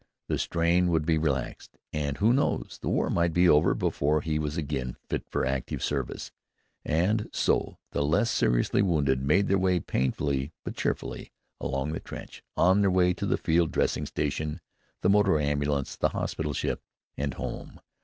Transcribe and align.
The 0.29 0.39
strain 0.39 0.87
would 0.89 1.05
be 1.05 1.19
relaxed, 1.19 1.77
and, 1.93 2.17
who 2.17 2.33
knows, 2.33 2.79
the 2.81 2.89
war 2.89 3.11
might 3.11 3.33
be 3.33 3.47
over 3.47 3.75
before 3.75 4.21
he 4.21 4.39
was 4.39 4.57
again 4.57 4.97
fit 5.07 5.23
for 5.29 5.45
active 5.45 5.83
service. 5.83 6.31
And 6.83 7.29
so 7.31 7.77
the 7.91 8.03
less 8.03 8.31
seriously 8.31 8.81
wounded 8.81 9.21
made 9.21 9.47
their 9.47 9.59
way 9.59 9.79
painfully 9.79 10.53
but 10.63 10.75
cheerfully 10.75 11.31
along 11.59 11.91
the 11.91 11.99
trench, 11.99 12.41
on 12.57 12.81
their 12.81 12.89
way 12.89 13.13
to 13.13 13.27
the 13.27 13.37
field 13.37 13.71
dressing 13.71 14.07
station, 14.07 14.59
the 15.01 15.09
motor 15.11 15.39
ambulance, 15.39 15.95
the 15.95 16.09
hospital 16.09 16.53
ship, 16.53 16.81
and 17.15 17.35
home! 17.35 17.79